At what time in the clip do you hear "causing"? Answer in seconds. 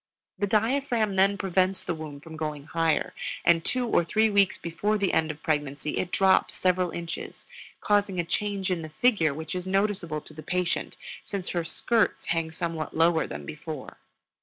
7.81-8.19